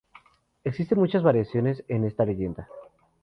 Existen 0.63 0.97
muchas 0.97 1.21
variaciones 1.21 1.83
en 1.87 2.05
esta 2.05 2.25
leyenda. 2.25 2.67